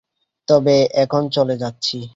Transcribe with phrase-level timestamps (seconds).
[0.47, 1.97] তবে এখন চলে যাচ্ছি।